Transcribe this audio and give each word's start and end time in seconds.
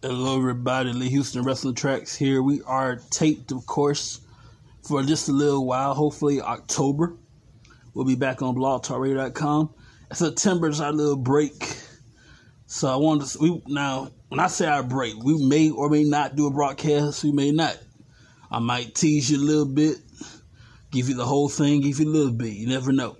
Hello, 0.00 0.38
everybody. 0.38 0.92
Lee 0.92 1.08
Houston 1.08 1.42
Wrestling 1.42 1.74
Tracks 1.74 2.14
here. 2.14 2.44
We 2.44 2.62
are 2.62 3.00
taped, 3.10 3.50
of 3.50 3.66
course, 3.66 4.20
for 4.82 5.02
just 5.02 5.28
a 5.28 5.32
little 5.32 5.66
while. 5.66 5.94
Hopefully, 5.94 6.40
October. 6.40 7.16
We'll 7.92 8.04
be 8.04 8.14
back 8.14 8.40
on 8.40 8.54
blogtalkradio.com. 8.54 9.74
September 10.12 10.68
is 10.68 10.80
our 10.80 10.92
little 10.92 11.16
break. 11.16 11.76
So 12.66 12.88
I 12.88 12.94
wanted 12.94 13.26
to, 13.30 13.38
we, 13.40 13.62
now, 13.66 14.12
when 14.28 14.38
I 14.38 14.46
say 14.46 14.66
our 14.66 14.84
break, 14.84 15.16
we 15.24 15.44
may 15.44 15.70
or 15.70 15.90
may 15.90 16.04
not 16.04 16.36
do 16.36 16.46
a 16.46 16.52
broadcast. 16.52 17.24
We 17.24 17.32
may 17.32 17.50
not. 17.50 17.76
I 18.48 18.60
might 18.60 18.94
tease 18.94 19.28
you 19.28 19.38
a 19.38 19.44
little 19.44 19.66
bit, 19.66 19.96
give 20.90 21.08
you 21.08 21.14
the 21.14 21.26
whole 21.26 21.48
thing, 21.48 21.80
give 21.80 21.98
you 22.00 22.08
a 22.08 22.10
little 22.10 22.32
bit. 22.32 22.52
You 22.52 22.68
never 22.68 22.92
know. 22.92 23.16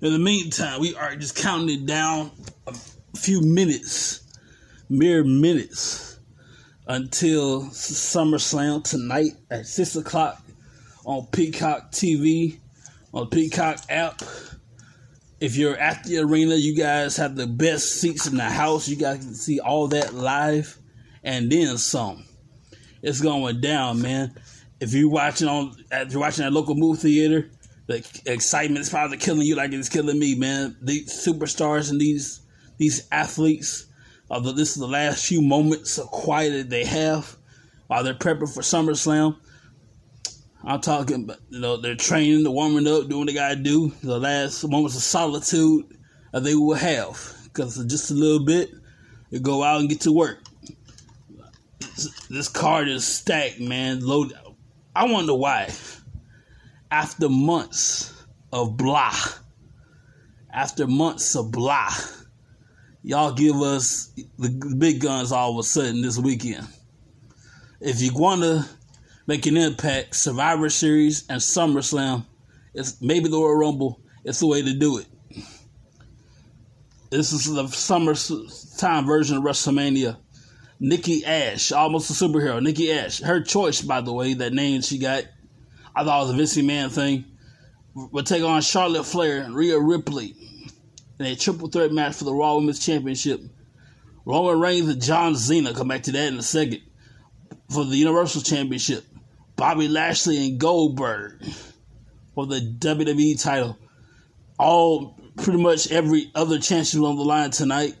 In 0.00 0.12
the 0.12 0.18
meantime, 0.18 0.80
we 0.80 0.94
are 0.94 1.16
just 1.16 1.36
counting 1.36 1.82
it 1.82 1.86
down 1.86 2.30
a 2.66 2.74
few 3.16 3.40
minutes 3.40 4.22
mere 4.88 5.22
minutes 5.24 6.18
until 6.86 7.64
SummerSlam 7.64 8.82
tonight 8.84 9.32
at 9.50 9.66
6 9.66 9.96
o'clock 9.96 10.42
on 11.04 11.26
Peacock 11.26 11.92
TV, 11.92 12.58
on 13.12 13.28
Peacock 13.28 13.80
app. 13.88 14.22
If 15.40 15.56
you're 15.56 15.76
at 15.76 16.04
the 16.04 16.18
arena, 16.18 16.54
you 16.54 16.74
guys 16.74 17.16
have 17.18 17.36
the 17.36 17.46
best 17.46 18.00
seats 18.00 18.26
in 18.26 18.36
the 18.36 18.44
house. 18.44 18.88
You 18.88 18.96
guys 18.96 19.18
can 19.18 19.34
see 19.34 19.60
all 19.60 19.88
that 19.88 20.14
live 20.14 20.76
and 21.22 21.52
then 21.52 21.78
some. 21.78 22.24
It's 23.02 23.20
going 23.20 23.60
down, 23.60 24.02
man. 24.02 24.34
If 24.80 24.94
you're 24.94 25.10
watching 25.10 25.48
on, 25.48 25.74
if 25.90 26.12
you're 26.12 26.20
watching 26.20 26.44
at 26.44 26.52
local 26.52 26.74
movie 26.74 27.00
theater, 27.00 27.50
the 27.86 27.96
excitement 28.26 28.80
is 28.80 28.90
probably 28.90 29.16
killing 29.16 29.42
you 29.42 29.56
like 29.56 29.72
it's 29.72 29.88
killing 29.88 30.18
me, 30.18 30.34
man. 30.34 30.76
These 30.80 31.26
superstars 31.26 31.90
and 31.90 32.00
these 32.00 32.40
these 32.76 33.08
athletes 33.10 33.88
uh, 34.30 34.34
Although 34.34 34.52
this 34.52 34.70
is 34.70 34.76
the 34.76 34.88
last 34.88 35.26
few 35.26 35.40
moments 35.40 35.98
of 35.98 36.08
quiet 36.08 36.52
that 36.52 36.70
they 36.70 36.84
have 36.84 37.36
while 37.86 38.04
they're 38.04 38.14
prepping 38.14 38.52
for 38.52 38.60
SummerSlam. 38.60 39.36
I'm 40.64 40.80
talking, 40.80 41.24
about, 41.24 41.38
you 41.48 41.60
know, 41.60 41.76
they're 41.76 41.94
training, 41.94 42.42
they're 42.42 42.52
warming 42.52 42.86
up, 42.86 43.08
doing 43.08 43.20
what 43.20 43.28
they 43.28 43.34
gotta 43.34 43.56
do. 43.56 43.92
The 44.02 44.18
last 44.18 44.68
moments 44.68 44.96
of 44.96 45.02
solitude 45.02 45.96
that 46.32 46.44
they 46.44 46.54
will 46.54 46.74
have, 46.74 47.38
because 47.44 47.82
just 47.86 48.10
a 48.10 48.14
little 48.14 48.44
bit, 48.44 48.70
they 49.30 49.38
go 49.38 49.62
out 49.62 49.80
and 49.80 49.88
get 49.88 50.02
to 50.02 50.12
work. 50.12 50.42
This 52.28 52.48
card 52.48 52.88
is 52.88 53.06
stacked, 53.06 53.60
man. 53.60 54.00
Load. 54.00 54.34
I 54.98 55.04
wonder 55.04 55.32
why. 55.32 55.70
After 56.90 57.28
months 57.28 58.12
of 58.52 58.76
blah, 58.76 59.14
after 60.52 60.88
months 60.88 61.36
of 61.36 61.52
blah 61.52 61.92
y'all 63.04 63.32
give 63.32 63.62
us 63.62 64.10
the 64.40 64.74
big 64.76 65.00
guns 65.00 65.30
all 65.30 65.52
of 65.52 65.58
a 65.58 65.62
sudden 65.62 66.02
this 66.02 66.18
weekend. 66.18 66.66
If 67.80 68.02
you 68.02 68.12
want 68.12 68.42
to 68.42 68.66
make 69.28 69.46
an 69.46 69.56
impact, 69.56 70.16
Survivor 70.16 70.68
Series 70.68 71.24
and 71.28 71.40
SummerSlam, 71.40 72.26
it's 72.74 73.00
maybe 73.00 73.28
the 73.28 73.36
Royal 73.36 73.54
Rumble. 73.54 74.00
It's 74.24 74.40
the 74.40 74.48
way 74.48 74.62
to 74.62 74.74
do 74.74 74.98
it. 74.98 75.06
This 77.10 77.32
is 77.32 77.44
the 77.44 77.68
summertime 77.68 79.06
version 79.06 79.36
of 79.36 79.44
WrestleMania. 79.44 80.16
Nikki 80.80 81.24
Ash, 81.24 81.72
almost 81.72 82.10
a 82.10 82.12
superhero. 82.12 82.62
Nikki 82.62 82.92
Ash, 82.92 83.20
her 83.20 83.40
choice, 83.40 83.82
by 83.82 84.00
the 84.00 84.12
way, 84.12 84.34
that 84.34 84.52
name 84.52 84.80
she 84.82 84.98
got. 84.98 85.24
I 85.94 86.04
thought 86.04 86.18
it 86.18 86.26
was 86.26 86.30
a 86.30 86.36
Vince 86.36 86.56
Man 86.58 86.90
thing. 86.90 87.24
Would 87.94 88.26
take 88.26 88.44
on 88.44 88.62
Charlotte 88.62 89.04
Flair 89.04 89.42
and 89.42 89.56
Rhea 89.56 89.78
Ripley 89.78 90.36
in 91.18 91.26
a 91.26 91.34
triple 91.34 91.68
threat 91.68 91.90
match 91.90 92.14
for 92.14 92.24
the 92.24 92.34
Raw 92.34 92.54
Women's 92.54 92.84
Championship. 92.84 93.40
Roman 94.24 94.60
Reigns 94.60 94.88
and 94.88 95.02
John 95.02 95.34
Cena, 95.34 95.74
come 95.74 95.88
back 95.88 96.04
to 96.04 96.12
that 96.12 96.28
in 96.28 96.38
a 96.38 96.42
second, 96.42 96.82
for 97.70 97.84
the 97.84 97.96
Universal 97.96 98.42
Championship. 98.42 99.04
Bobby 99.56 99.88
Lashley 99.88 100.46
and 100.46 100.60
Goldberg 100.60 101.42
for 102.34 102.46
the 102.46 102.60
WWE 102.60 103.42
title. 103.42 103.76
All 104.58 105.18
pretty 105.36 105.60
much 105.60 105.90
every 105.90 106.30
other 106.34 106.58
championship 106.58 107.00
on 107.02 107.16
the 107.16 107.24
line 107.24 107.50
tonight. 107.50 107.96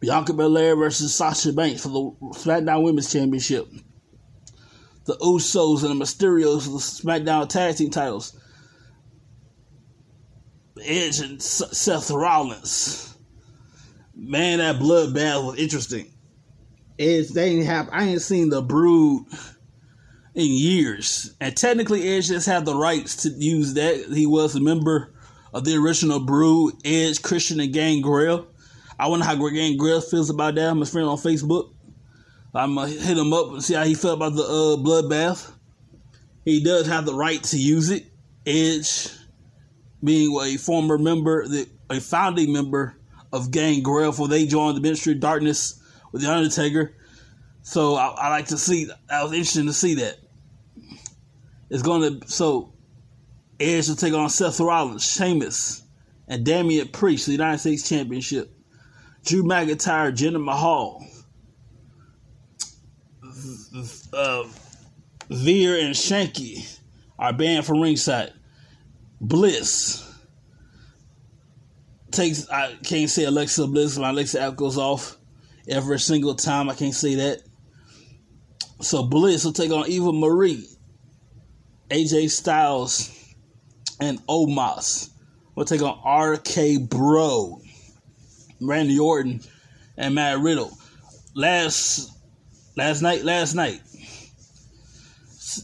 Bianca 0.00 0.32
Belair 0.32 0.76
versus 0.76 1.14
Sasha 1.14 1.52
Banks 1.52 1.82
for 1.82 1.88
the 1.88 2.16
SmackDown 2.38 2.82
Women's 2.82 3.12
Championship. 3.12 3.66
The 5.04 5.16
Usos 5.16 5.84
and 5.84 5.98
the 5.98 6.04
Mysterios 6.04 6.64
for 6.64 6.70
the 6.70 6.78
SmackDown 6.78 7.48
Tag 7.48 7.76
Team 7.76 7.90
titles. 7.90 8.38
Edge 10.84 11.20
and 11.20 11.42
Seth 11.42 12.10
Rollins. 12.10 13.16
Man, 14.14 14.58
that 14.58 14.76
bloodbath 14.76 15.46
was 15.46 15.58
interesting. 15.58 16.12
Edge, 16.98 17.28
they 17.28 17.62
have. 17.64 17.88
I 17.92 18.04
ain't 18.04 18.22
seen 18.22 18.48
the 18.48 18.62
Brood 18.62 19.24
in 20.34 20.46
years, 20.46 21.34
and 21.40 21.56
technically, 21.56 22.08
Edge 22.08 22.28
just 22.28 22.46
had 22.46 22.64
the 22.64 22.74
rights 22.74 23.22
to 23.22 23.30
use 23.30 23.74
that. 23.74 24.06
He 24.12 24.26
was 24.26 24.54
a 24.54 24.60
member 24.60 25.14
of 25.52 25.64
the 25.64 25.76
original 25.76 26.20
Brood. 26.20 26.74
Edge, 26.84 27.22
Christian, 27.22 27.60
and 27.60 27.72
Gangrel. 27.72 28.46
I 28.98 29.08
wonder 29.08 29.26
how 29.26 29.36
Greg 29.36 29.54
Gangrel 29.54 30.00
feels 30.00 30.30
about 30.30 30.54
that. 30.54 30.70
I'm 30.70 30.82
a 30.82 30.86
friend 30.86 31.08
on 31.08 31.18
Facebook. 31.18 31.72
I'm 32.54 32.74
gonna 32.74 32.88
hit 32.88 33.18
him 33.18 33.32
up 33.32 33.48
and 33.48 33.62
see 33.62 33.74
how 33.74 33.84
he 33.84 33.94
felt 33.94 34.16
about 34.16 34.34
the 34.34 34.42
uh, 34.42 34.76
bloodbath. 34.82 35.52
He 36.44 36.62
does 36.62 36.86
have 36.86 37.04
the 37.04 37.14
right 37.14 37.42
to 37.44 37.58
use 37.58 37.90
it. 37.90 38.06
Edge 38.46 39.08
being 40.02 40.38
a 40.40 40.56
former 40.56 40.96
member, 40.96 41.44
a 41.90 42.00
founding 42.00 42.52
member 42.52 42.96
of 43.32 43.50
Gang 43.50 43.74
Gangrel, 43.82 44.12
for 44.12 44.28
they 44.28 44.46
joined 44.46 44.76
the 44.76 44.80
Ministry 44.80 45.12
of 45.12 45.20
Darkness 45.20 45.82
with 46.12 46.22
the 46.22 46.32
Undertaker. 46.32 46.94
So 47.62 47.96
I, 47.96 48.06
I 48.08 48.28
like 48.30 48.46
to 48.46 48.58
see. 48.58 48.88
I 49.10 49.24
was 49.24 49.32
interested 49.32 49.66
to 49.66 49.72
see 49.72 49.94
that. 49.96 50.16
It's 51.68 51.82
going 51.82 52.20
to 52.20 52.28
so 52.28 52.72
Edge 53.58 53.88
will 53.88 53.96
take 53.96 54.14
on 54.14 54.30
Seth 54.30 54.60
Rollins, 54.60 55.04
Sheamus, 55.04 55.82
and 56.28 56.44
Damian 56.44 56.88
Priest, 56.88 57.26
the 57.26 57.32
United 57.32 57.58
States 57.58 57.88
Championship. 57.88 58.55
Drew 59.26 59.42
McIntyre, 59.42 60.14
Jinder 60.14 60.42
Mahal, 60.42 61.04
uh, 64.12 64.44
Veer 65.28 65.78
and 65.80 65.94
Shanky 65.94 66.78
are 67.18 67.32
banned 67.32 67.66
from 67.66 67.80
ringside. 67.80 68.32
Bliss 69.20 70.08
takes. 72.12 72.48
I 72.48 72.76
can't 72.84 73.10
say 73.10 73.24
Alexa 73.24 73.66
Bliss. 73.66 73.98
My 73.98 74.10
Alexa 74.10 74.40
app 74.40 74.56
goes 74.56 74.78
off 74.78 75.16
every 75.68 75.98
single 75.98 76.36
time. 76.36 76.70
I 76.70 76.74
can't 76.74 76.94
say 76.94 77.16
that. 77.16 77.42
So 78.80 79.02
Bliss 79.02 79.44
will 79.44 79.52
take 79.52 79.72
on 79.72 79.88
Eva 79.88 80.12
Marie, 80.12 80.68
AJ 81.90 82.30
Styles, 82.30 83.34
and 84.00 84.24
Omos. 84.26 85.10
We'll 85.56 85.66
take 85.66 85.82
on 85.82 85.98
RK 86.04 86.88
Bro, 86.88 87.62
Randy 88.60 88.98
Orton, 88.98 89.40
and 89.96 90.14
Matt 90.14 90.38
Riddle. 90.38 90.76
Last 91.34 92.10
last 92.76 93.02
night, 93.02 93.24
last 93.24 93.54
night, 93.54 93.80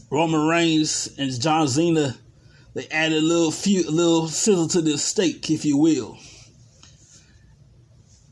Roman 0.09 0.47
Reigns 0.47 1.13
and 1.17 1.39
John 1.41 1.67
Cena 1.67 2.15
they 2.73 2.87
added 2.87 3.19
a 3.19 3.25
little 3.25 3.51
few, 3.51 3.87
a 3.87 3.91
little 3.91 4.27
sizzle 4.27 4.67
to 4.69 4.81
this 4.81 5.03
steak, 5.03 5.49
if 5.51 5.63
you 5.63 5.77
will. 5.77 6.17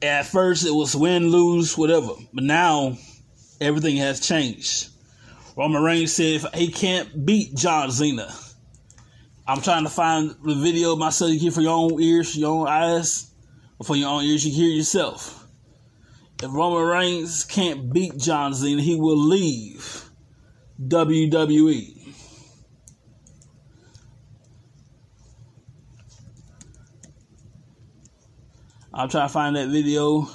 At 0.01 0.25
first, 0.25 0.66
it 0.66 0.73
was 0.73 0.95
win, 0.95 1.29
lose, 1.29 1.78
whatever, 1.78 2.13
but 2.33 2.43
now 2.43 2.97
everything 3.59 3.97
has 3.97 4.19
changed. 4.19 4.89
Roman 5.55 5.83
Reigns 5.83 6.13
said 6.13 6.33
if 6.33 6.45
he 6.55 6.69
can't 6.69 7.23
beat 7.23 7.55
John 7.55 7.91
Cena. 7.91 8.34
I'm 9.47 9.61
trying 9.61 9.84
to 9.84 9.90
find 9.90 10.35
the 10.43 10.55
video 10.55 10.96
myself. 10.96 11.31
You 11.31 11.40
hear 11.40 11.52
for 11.52 11.61
your 11.61 11.75
own 11.78 12.02
ears, 12.02 12.35
your 12.35 12.49
own 12.49 12.67
eyes, 12.67 13.30
for 13.83 13.95
your 13.95 14.09
own 14.09 14.23
ears, 14.23 14.45
you 14.45 14.51
hear 14.51 14.69
yourself. 14.69 15.47
If 16.41 16.51
Roman 16.51 16.87
Reigns 16.87 17.43
can't 17.43 17.93
beat 17.93 18.17
John 18.17 18.53
Cena, 18.53 18.81
he 18.81 18.95
will 18.95 19.17
leave 19.17 20.09
WWE. 20.87 21.97
I'll 28.93 29.07
try 29.07 29.23
to 29.23 29.29
find 29.29 29.55
that 29.55 29.69
video. 29.69 30.27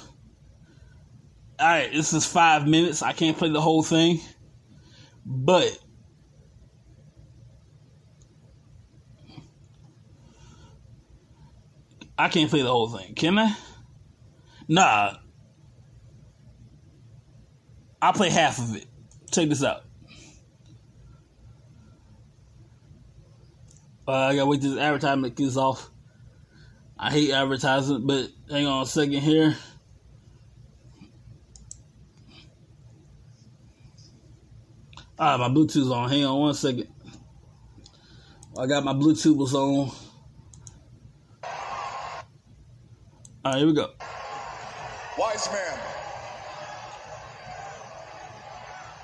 Alright, 1.59 1.91
this 1.91 2.13
is 2.13 2.25
five 2.25 2.67
minutes. 2.67 3.01
I 3.01 3.13
can't 3.13 3.37
play 3.37 3.49
the 3.49 3.61
whole 3.61 3.83
thing. 3.83 4.19
But 5.25 5.77
I 12.17 12.29
can't 12.29 12.49
play 12.49 12.61
the 12.61 12.69
whole 12.69 12.89
thing, 12.89 13.13
can 13.13 13.37
I? 13.37 13.55
Nah. 14.67 15.17
I'll 18.01 18.13
play 18.13 18.29
half 18.29 18.57
of 18.59 18.75
it. 18.75 18.85
Check 19.31 19.49
this 19.49 19.63
out. 19.63 19.83
Uh, 24.07 24.13
I 24.13 24.35
gotta 24.35 24.45
wait 24.45 24.61
this 24.61 24.77
advertisement 24.77 25.35
gets 25.35 25.57
off. 25.57 25.89
I 26.97 27.11
hate 27.11 27.31
advertising, 27.31 28.07
but 28.07 28.29
hang 28.49 28.65
on 28.65 28.83
a 28.83 28.85
second 28.85 29.19
here. 29.19 29.55
Ah, 35.19 35.37
my 35.37 35.49
Bluetooth's 35.49 35.91
on. 35.91 36.09
Hang 36.09 36.25
on 36.25 36.39
one 36.39 36.53
second. 36.53 36.87
I 38.57 38.65
got 38.65 38.83
my 38.83 38.93
Bluetooth 38.93 39.35
was 39.35 39.53
on. 39.53 39.91
All 43.47 43.53
right, 43.53 43.59
here 43.59 43.67
we 43.67 43.73
go. 43.73 43.91
Wise 45.17 45.47
man, 45.53 45.79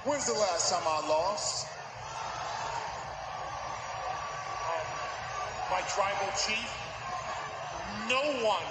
when's 0.03 0.25
the 0.25 0.33
last 0.33 0.69
time 0.69 0.83
I 0.85 1.07
lost? 1.07 1.65
Um, 4.67 4.87
my 5.71 5.79
tribal 5.87 6.27
chief, 6.35 6.69
no 8.09 8.45
one 8.45 8.67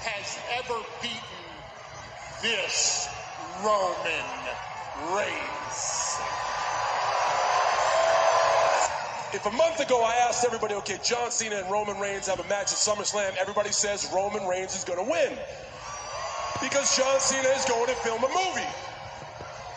has 0.00 0.38
ever 0.58 0.78
beaten 1.00 1.48
this 2.42 3.08
Roman 3.64 5.16
Reigns. 5.16 6.03
If 9.34 9.46
a 9.46 9.50
month 9.50 9.80
ago 9.80 10.00
I 10.04 10.14
asked 10.28 10.44
everybody, 10.44 10.74
okay, 10.76 10.96
John 11.02 11.32
Cena 11.32 11.56
and 11.56 11.68
Roman 11.68 11.98
Reigns 11.98 12.28
have 12.28 12.38
a 12.38 12.46
match 12.46 12.70
at 12.70 12.78
SummerSlam, 12.78 13.34
everybody 13.34 13.72
says 13.72 14.08
Roman 14.14 14.46
Reigns 14.46 14.76
is 14.76 14.84
going 14.84 15.04
to 15.04 15.10
win. 15.10 15.36
Because 16.62 16.96
John 16.96 17.18
Cena 17.18 17.48
is 17.48 17.64
going 17.64 17.88
to 17.88 17.96
film 17.96 18.22
a 18.22 18.28
movie. 18.28 18.70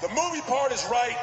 The 0.03 0.09
movie 0.09 0.41
part 0.41 0.71
is 0.71 0.85
right. 0.91 1.17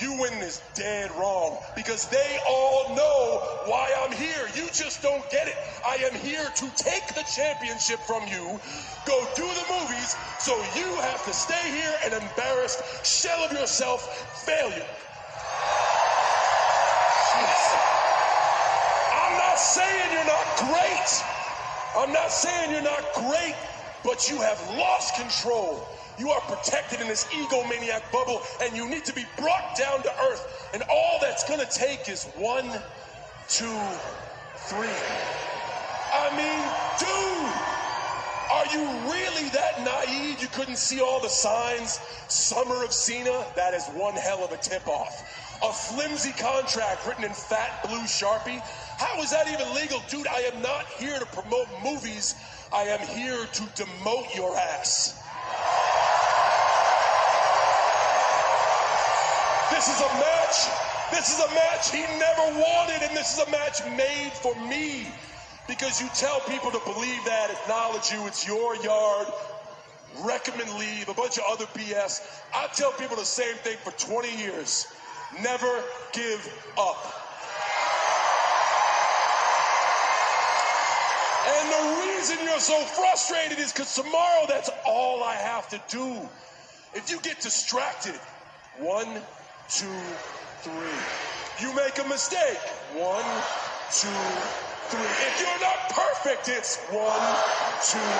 You 0.00 0.18
win 0.18 0.32
is 0.40 0.62
dead 0.74 1.10
wrong 1.18 1.58
because 1.76 2.08
they 2.08 2.38
all 2.48 2.96
know 2.96 3.40
why 3.66 3.92
I'm 4.00 4.12
here. 4.12 4.48
You 4.54 4.68
just 4.72 5.02
don't 5.02 5.28
get 5.30 5.46
it. 5.46 5.54
I 5.86 5.96
am 5.96 6.14
here 6.14 6.48
to 6.48 6.70
take 6.76 7.08
the 7.14 7.24
championship 7.24 8.00
from 8.00 8.22
you, 8.26 8.58
go 9.06 9.28
do 9.36 9.46
the 9.46 9.80
movies, 9.80 10.16
so 10.38 10.56
you 10.74 10.96
have 11.02 11.22
to 11.26 11.32
stay 11.34 11.70
here 11.70 11.94
and 12.04 12.14
embarrassed 12.14 13.04
shell 13.04 13.44
of 13.44 13.52
yourself 13.52 14.00
failure. 14.46 14.86
I'm 19.12 19.40
not 19.56 19.62
saying 19.62 20.12
you're 20.12 20.26
not 20.26 20.56
great. 20.58 21.24
I'm 21.96 22.12
not 22.12 22.30
saying 22.30 22.72
you're 22.72 22.82
not 22.82 23.02
great, 23.14 23.54
but 24.04 24.28
you 24.28 24.38
have 24.42 24.60
lost 24.76 25.14
control. 25.14 25.88
You 26.18 26.28
are 26.28 26.42
protected 26.42 27.00
in 27.00 27.08
this 27.08 27.24
egomaniac 27.24 28.12
bubble, 28.12 28.42
and 28.60 28.76
you 28.76 28.86
need 28.86 29.06
to 29.06 29.14
be 29.14 29.24
brought 29.38 29.74
down 29.74 30.02
to 30.02 30.12
earth. 30.24 30.70
And 30.74 30.82
all 30.90 31.18
that's 31.22 31.48
going 31.48 31.60
to 31.60 31.72
take 31.72 32.06
is 32.06 32.24
one, 32.36 32.66
two, 33.48 33.80
three. 34.68 34.92
I 36.12 36.28
mean, 36.36 36.60
dude, 37.00 37.76
are 38.52 38.66
you 38.74 38.84
really 39.10 39.48
that 39.50 39.80
naive 39.82 40.42
you 40.42 40.48
couldn't 40.48 40.76
see 40.76 41.00
all 41.00 41.22
the 41.22 41.30
signs? 41.30 41.98
Summer 42.28 42.84
of 42.84 42.92
Cena, 42.92 43.46
that 43.56 43.72
is 43.72 43.86
one 43.94 44.16
hell 44.16 44.44
of 44.44 44.52
a 44.52 44.58
tip 44.58 44.86
off. 44.86 45.58
A 45.62 45.72
flimsy 45.72 46.32
contract 46.32 47.06
written 47.06 47.24
in 47.24 47.32
fat 47.32 47.82
blue 47.88 48.02
Sharpie. 48.02 48.62
How 48.98 49.20
is 49.20 49.30
that 49.30 49.46
even 49.48 49.74
legal? 49.74 50.02
Dude, 50.08 50.26
I 50.26 50.40
am 50.52 50.62
not 50.62 50.86
here 50.98 51.18
to 51.18 51.26
promote 51.26 51.68
movies. 51.84 52.34
I 52.72 52.84
am 52.84 53.00
here 53.06 53.44
to 53.44 53.62
demote 53.76 54.34
your 54.34 54.56
ass. 54.56 55.20
This 59.70 59.88
is 59.88 60.00
a 60.00 60.08
match. 60.16 60.56
This 61.12 61.28
is 61.28 61.44
a 61.44 61.54
match 61.54 61.92
he 61.92 62.00
never 62.18 62.58
wanted, 62.58 63.02
and 63.02 63.16
this 63.16 63.34
is 63.34 63.46
a 63.46 63.50
match 63.50 63.80
made 63.96 64.32
for 64.32 64.54
me. 64.66 65.06
Because 65.68 66.00
you 66.00 66.08
tell 66.14 66.40
people 66.40 66.70
to 66.70 66.80
believe 66.84 67.24
that, 67.26 67.50
acknowledge 67.50 68.10
you, 68.12 68.26
it's 68.26 68.46
your 68.46 68.76
yard, 68.76 69.26
recommend 70.24 70.72
leave, 70.78 71.08
a 71.08 71.14
bunch 71.14 71.38
of 71.38 71.44
other 71.50 71.66
BS. 71.66 72.22
I 72.54 72.68
tell 72.68 72.92
people 72.92 73.16
the 73.16 73.24
same 73.24 73.56
thing 73.56 73.76
for 73.84 73.90
20 73.92 74.38
years. 74.38 74.86
Never 75.42 75.82
give 76.12 76.40
up. 76.78 77.25
And 81.56 81.72
the 81.72 82.06
reason 82.06 82.38
you're 82.44 82.60
so 82.60 82.78
frustrated 82.84 83.58
is 83.58 83.72
because 83.72 83.94
tomorrow 83.94 84.44
that's 84.46 84.70
all 84.86 85.22
I 85.24 85.34
have 85.34 85.68
to 85.70 85.80
do. 85.88 86.28
If 86.94 87.10
you 87.10 87.20
get 87.20 87.40
distracted, 87.40 88.20
one, 88.78 89.22
two, 89.68 89.86
three. 90.60 91.00
You 91.60 91.74
make 91.74 91.98
a 91.98 92.08
mistake. 92.08 92.60
One, 92.92 93.24
two, 93.90 94.08
three. 94.92 95.10
If 95.24 95.40
you're 95.40 95.60
not 95.60 95.88
perfect, 95.90 96.48
it's 96.48 96.76
one, 96.90 97.26
two, 97.80 98.12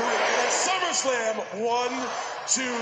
three. 0.00 0.16
And 0.16 0.38
at 0.40 0.52
SummerSlam, 0.52 1.36
one, 1.60 1.94
two, 2.48 2.78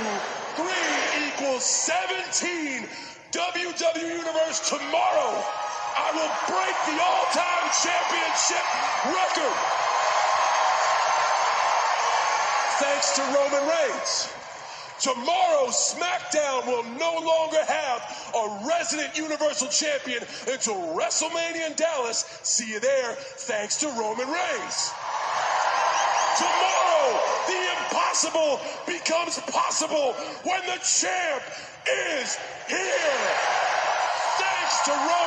three 0.55 1.27
equals 1.27 1.65
17. 1.65 2.87
WWE 3.33 4.03
Universe 4.03 4.69
tomorrow. 4.69 5.45
I 5.97 6.11
will 6.15 6.33
break 6.49 6.77
the 6.87 6.99
all-time 7.03 7.67
championship 7.83 8.67
record. 9.07 9.57
Thanks 12.81 13.17
to 13.17 13.23
Roman 13.23 13.69
Reigns. 13.69 14.29
Tomorrow, 15.01 15.69
SmackDown 15.69 16.67
will 16.67 16.85
no 16.85 17.15
longer 17.25 17.65
have 17.67 18.03
a 18.35 18.67
resident 18.69 19.17
Universal 19.17 19.69
Champion 19.69 20.23
until 20.51 20.77
WrestleMania 20.97 21.71
in 21.71 21.75
Dallas. 21.75 22.25
See 22.43 22.71
you 22.71 22.81
there, 22.81 23.15
thanks 23.15 23.77
to 23.79 23.89
Roman 23.89 24.29
Reigns. 24.29 24.93
Tomorrow, 26.39 27.21
the 27.49 27.61
impossible 27.81 28.61
becomes 28.87 29.39
possible 29.53 30.13
when 30.45 30.61
the 30.67 30.79
champ 30.85 31.43
is 32.21 32.39
here. 32.69 33.31
Thanks 34.39 34.85
to 34.85 34.93
Roman 34.93 35.20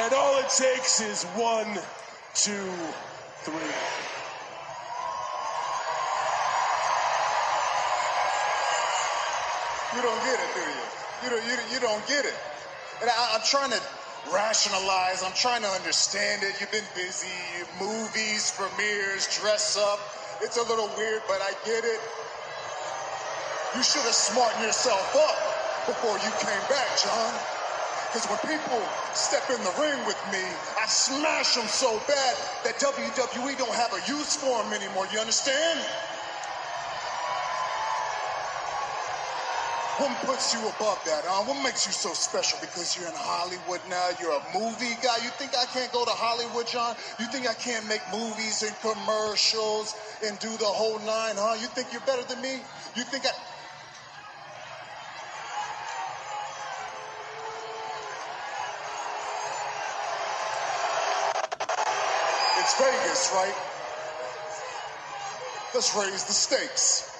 and 0.00 0.12
all 0.12 0.38
it 0.38 0.48
takes 0.50 1.00
is 1.00 1.24
one, 1.38 1.78
two, 2.34 2.68
three. 3.46 3.74
You 9.94 10.02
don't 10.02 10.22
get 10.26 10.40
it, 10.40 10.50
do 10.54 10.60
you? 10.60 10.84
You 11.22 11.30
don't, 11.30 11.44
you, 11.46 11.74
you 11.74 11.80
don't 11.80 12.06
get 12.08 12.24
it. 12.24 12.34
And 13.00 13.08
I, 13.08 13.34
I'm 13.34 13.46
trying 13.46 13.70
to 13.70 13.80
rationalize. 14.32 15.22
I'm 15.22 15.34
trying 15.34 15.62
to 15.62 15.68
understand 15.68 16.42
it. 16.42 16.60
You've 16.60 16.72
been 16.72 16.90
busy. 16.96 17.30
Movies, 17.78 18.52
premieres, 18.58 19.28
dress 19.38 19.78
up. 19.78 20.00
It's 20.42 20.56
a 20.56 20.62
little 20.62 20.90
weird, 20.96 21.22
but 21.28 21.40
I 21.40 21.52
get 21.64 21.84
it. 21.84 22.00
You 23.76 23.82
should 23.82 24.02
have 24.02 24.14
smartened 24.14 24.64
yourself 24.64 25.14
up 25.14 25.86
before 25.86 26.18
you 26.18 26.30
came 26.42 26.64
back, 26.68 26.88
John. 26.98 27.63
Because 28.14 28.30
when 28.30 28.38
people 28.46 28.78
step 29.10 29.42
in 29.50 29.58
the 29.66 29.74
ring 29.74 29.98
with 30.06 30.14
me, 30.30 30.38
I 30.78 30.86
smash 30.86 31.56
them 31.56 31.66
so 31.66 31.98
bad 32.06 32.34
that 32.62 32.78
WWE 32.78 33.58
don't 33.58 33.74
have 33.74 33.90
a 33.90 33.98
use 34.06 34.36
for 34.36 34.62
them 34.62 34.72
anymore. 34.72 35.08
You 35.10 35.18
understand? 35.18 35.82
What 39.98 40.14
puts 40.22 40.54
you 40.54 40.60
above 40.62 41.02
that, 41.06 41.26
huh? 41.26 41.42
What 41.42 41.60
makes 41.64 41.86
you 41.86 41.92
so 41.92 42.14
special? 42.14 42.58
Because 42.60 42.96
you're 42.96 43.08
in 43.10 43.18
Hollywood 43.18 43.82
now, 43.90 44.10
you're 44.22 44.30
a 44.30 44.44
movie 44.54 44.94
guy. 45.02 45.18
You 45.18 45.30
think 45.34 45.50
I 45.58 45.66
can't 45.74 45.90
go 45.90 46.04
to 46.04 46.14
Hollywood, 46.14 46.68
John? 46.70 46.94
You 47.18 47.26
think 47.26 47.50
I 47.50 47.54
can't 47.54 47.86
make 47.90 48.02
movies 48.14 48.62
and 48.62 48.78
commercials 48.78 49.94
and 50.22 50.38
do 50.38 50.54
the 50.62 50.70
whole 50.70 50.98
nine, 51.02 51.34
huh? 51.34 51.58
You 51.58 51.66
think 51.66 51.90
you're 51.90 52.06
better 52.06 52.22
than 52.22 52.40
me? 52.42 52.62
You 52.94 53.02
think 53.02 53.26
I. 53.26 53.53
Vegas, 63.24 63.32
right? 63.32 63.54
Let's 65.74 65.94
raise 65.96 66.24
the 66.24 66.32
stakes. 66.32 67.10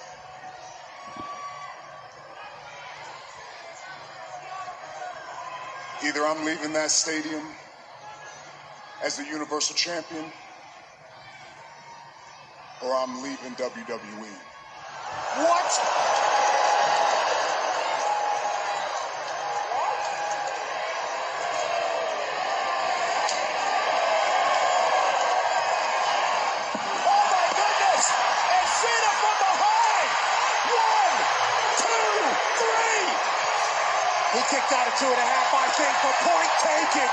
Either 6.05 6.27
I'm 6.27 6.45
leaving 6.45 6.73
that 6.75 6.91
stadium 6.91 7.43
as 9.03 9.17
the 9.17 9.25
Universal 9.25 9.77
Champion, 9.77 10.25
or 12.83 12.95
I'm 12.95 13.23
leaving 13.23 13.55
WWE. 13.55 14.33
What? 15.37 16.24
kicked 34.51 34.73
out 34.73 34.87
of 34.89 34.95
two 34.99 35.07
and 35.07 35.15
a 35.15 35.27
half, 35.27 35.55
I 35.55 35.69
think, 35.73 35.95
but 36.03 36.15
point 36.21 36.53
taken. 36.61 37.09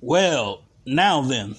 Well, 0.00 0.62
now 0.86 1.22
then, 1.22 1.56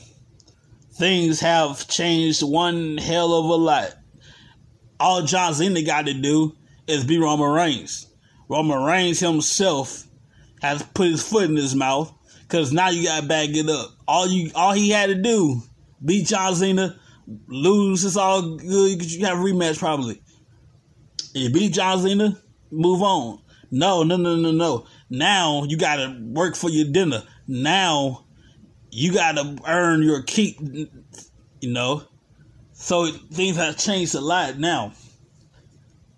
things 0.93 1.41
have 1.41 1.87
changed 1.87 2.41
one 2.43 2.97
hell 2.97 3.33
of 3.33 3.45
a 3.45 3.55
lot. 3.55 3.93
All 4.99 5.23
John 5.23 5.53
Cena 5.53 5.81
got 5.81 6.05
to 6.05 6.13
do 6.13 6.55
is 6.87 7.03
be 7.03 7.17
Roman 7.17 7.51
Reigns. 7.51 8.07
Roman 8.47 8.81
Reigns 8.81 9.19
himself 9.19 10.05
has 10.61 10.81
put 10.93 11.07
his 11.07 11.27
foot 11.27 11.49
in 11.49 11.57
his 11.57 11.75
mouth 11.75 12.13
because 12.41 12.71
now 12.71 12.89
you 12.89 13.03
got 13.03 13.21
to 13.21 13.27
back 13.27 13.49
it 13.49 13.69
up. 13.69 13.91
All 14.07 14.27
you, 14.27 14.51
all 14.55 14.71
he 14.71 14.89
had 14.89 15.07
to 15.07 15.15
do 15.15 15.61
beat 16.03 16.27
John 16.27 16.55
Cena, 16.55 16.99
lose. 17.47 18.05
It's 18.05 18.17
all 18.17 18.55
good. 18.55 19.11
You 19.11 19.25
have 19.25 19.39
a 19.39 19.41
rematch 19.41 19.79
probably. 19.79 20.21
You 21.33 21.49
beat 21.49 21.73
John 21.73 22.01
Cena, 22.01 22.41
move 22.71 23.01
on. 23.01 23.41
No, 23.69 24.03
no, 24.03 24.15
no, 24.15 24.35
no, 24.35 24.51
no. 24.51 24.85
Now 25.09 25.63
you 25.63 25.77
got 25.77 25.97
to 25.97 26.17
work 26.21 26.55
for 26.55 26.69
your 26.69 26.91
dinner. 26.91 27.23
Now 27.47 28.25
you 28.91 29.13
got 29.13 29.33
to 29.33 29.57
earn 29.67 30.03
your 30.03 30.23
keep. 30.23 30.59
You 31.59 31.71
know, 31.71 32.03
so 32.73 33.07
things 33.07 33.57
have 33.57 33.77
changed 33.77 34.15
a 34.15 34.21
lot 34.21 34.57
now. 34.57 34.93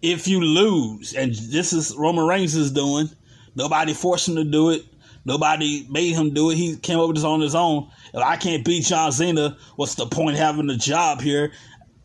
If 0.01 0.27
you 0.27 0.41
lose, 0.41 1.13
and 1.13 1.33
this 1.33 1.74
is 1.74 1.95
Roman 1.95 2.25
Reigns 2.25 2.55
is 2.55 2.71
doing, 2.71 3.09
nobody 3.55 3.93
forced 3.93 4.27
him 4.27 4.36
to 4.36 4.43
do 4.43 4.69
it. 4.69 4.86
Nobody 5.25 5.85
made 5.89 6.15
him 6.15 6.33
do 6.33 6.49
it. 6.49 6.55
He 6.55 6.77
came 6.77 6.99
up 6.99 7.07
with 7.07 7.17
this 7.17 7.25
on 7.25 7.41
his 7.41 7.55
own. 7.55 7.89
If 8.13 8.21
I 8.21 8.38
can't 8.38 8.65
beat 8.65 8.85
John 8.85 9.11
Cena, 9.11 9.57
what's 9.75 9.95
the 9.95 10.05
point 10.05 10.38
having 10.38 10.69
a 10.69 10.77
job 10.77 11.21
here? 11.21 11.51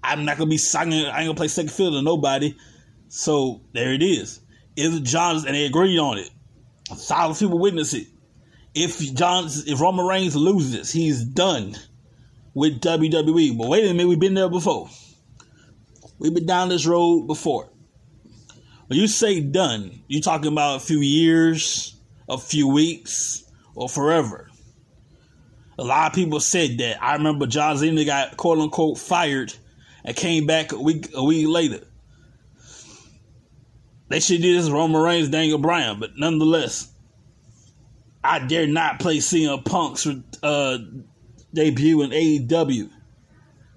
I'm 0.03 0.25
not 0.25 0.37
gonna 0.37 0.51
be 0.51 0.59
singing. 0.59 1.07
I 1.07 1.21
ain't 1.21 1.29
gonna 1.29 1.35
play 1.35 1.49
second 1.49 1.71
fiddle 1.71 1.93
to 1.93 2.03
nobody. 2.03 2.55
So 3.09 3.63
there 3.73 3.93
it 3.93 4.03
is. 4.03 4.41
If 4.77 5.03
John 5.03 5.37
and 5.37 5.55
they 5.55 5.67
agreed 5.67 5.99
on 5.99 6.19
it, 6.19 6.31
a 6.91 6.97
thousand 6.97 7.47
people 7.47 7.59
witness 7.59 7.95
it. 7.95 8.09
If 8.75 8.99
John, 9.15 9.47
if 9.47 9.81
Roman 9.81 10.05
Reigns 10.05 10.35
loses, 10.35 10.91
he's 10.91 11.25
done 11.25 11.77
with 12.53 12.81
WWE. 12.81 13.57
But 13.57 13.69
wait 13.69 13.85
a 13.85 13.95
minute, 13.95 14.09
we've 14.09 14.19
been 14.19 14.35
there 14.35 14.49
before. 14.49 14.89
We've 16.19 16.35
been 16.35 16.47
down 16.47 16.69
this 16.69 16.87
road 16.87 17.27
before. 17.27 17.71
When 18.87 18.99
you 18.99 19.07
say 19.07 19.41
done, 19.41 20.03
you 20.09 20.21
talking 20.21 20.53
about 20.53 20.77
a 20.77 20.81
few 20.81 21.01
years, 21.01 21.94
a 22.29 22.39
few 22.39 22.69
weeks, 22.69 23.45
or 23.75 23.89
forever. 23.89 24.51
A 25.79 25.85
lot 25.85 26.11
of 26.11 26.15
people 26.15 26.41
said 26.41 26.79
that. 26.79 27.03
I 27.03 27.15
remember 27.15 27.47
John 27.47 27.77
Cena 27.79 28.05
got 28.05 28.37
quote 28.37 28.59
unquote 28.59 28.99
fired 28.99 29.53
and 30.05 30.17
came 30.17 30.47
back 30.47 30.73
a 30.73 30.81
week 30.81 31.11
a 31.15 31.25
week 31.25 31.49
later. 31.49 31.81
They 34.09 34.21
should 34.21 34.43
do 34.43 34.55
this 34.55 34.71
Roman 34.71 35.03
Reigns, 35.03 35.31
Daniel 35.31 35.59
Bryan, 35.59 35.99
but 35.99 36.17
nonetheless, 36.17 36.93
I 38.23 38.39
dare 38.39 38.67
not 38.67 39.01
play 39.01 39.19
CM 39.19 39.65
Punk's 39.65 40.07
uh, 40.43 40.79
debut 41.53 42.03
in 42.03 42.11
AEW. 42.11 42.91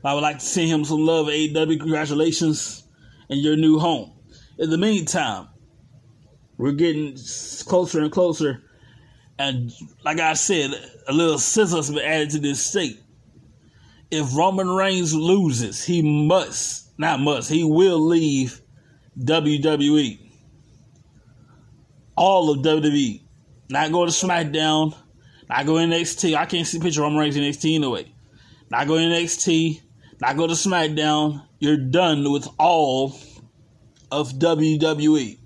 I 0.04 0.13
would 0.13 0.22
like 0.22 0.39
to 0.39 0.46
send 0.46 0.70
him 0.70 0.86
some 0.86 1.06
love, 1.06 1.27
AEW. 1.27 1.80
Congratulations 1.80 2.84
in 3.30 3.39
your 3.39 3.58
new 3.58 3.80
home. 3.80 4.13
In 4.58 4.70
the 4.70 4.77
meantime, 4.77 5.48
we're 6.58 6.72
getting 6.72 7.18
closer 7.66 8.02
and 8.02 8.12
closer. 8.12 8.64
And 9.40 9.72
like 10.04 10.20
I 10.20 10.34
said, 10.34 10.72
a 11.08 11.14
little 11.14 11.38
sizzle's 11.38 11.90
been 11.90 12.00
added 12.00 12.32
to 12.32 12.40
this 12.40 12.66
state. 12.66 13.00
If 14.10 14.36
Roman 14.36 14.70
Reigns 14.70 15.14
loses, 15.14 15.84
he 15.84 16.02
must, 16.02 16.98
not 16.98 17.20
must, 17.20 17.50
he 17.50 17.64
will 17.64 18.00
leave 18.00 18.62
WWE. 19.20 20.20
All 22.16 22.50
of 22.50 22.60
WWE. 22.60 23.22
Not 23.70 23.92
go 23.92 24.06
to 24.06 24.12
SmackDown. 24.12 24.96
Not 25.50 25.66
go 25.66 25.78
to 25.78 25.84
NXT. 25.84 26.36
I 26.36 26.46
can't 26.46 26.66
see 26.66 26.80
picture 26.80 27.02
Roman 27.02 27.20
Reigns 27.20 27.36
in 27.36 27.44
NXT 27.44 27.76
anyway. 27.76 28.12
Not 28.72 28.88
go 28.88 28.94
NXT. 28.94 29.82
Not 30.20 30.36
go 30.36 30.48
to 30.48 30.54
SmackDown. 30.54 31.44
You're 31.60 31.78
done 31.78 32.32
with 32.32 32.48
all 32.58 33.16
of 34.12 34.32
WWE. 34.34 35.38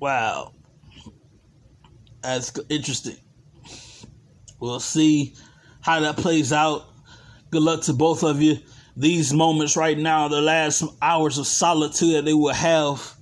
Wow. 0.00 0.52
That's 2.22 2.52
interesting. 2.68 3.16
We'll 4.60 4.80
see 4.80 5.34
how 5.80 6.00
that 6.00 6.16
plays 6.16 6.52
out. 6.52 6.86
Good 7.50 7.62
luck 7.62 7.82
to 7.82 7.92
both 7.92 8.22
of 8.22 8.42
you. 8.42 8.58
These 8.96 9.32
moments 9.32 9.76
right 9.76 9.96
now, 9.96 10.28
the 10.28 10.40
last 10.40 10.82
hours 11.00 11.38
of 11.38 11.46
solitude 11.46 12.16
that 12.16 12.24
they 12.24 12.34
will 12.34 12.52
have, 12.52 13.14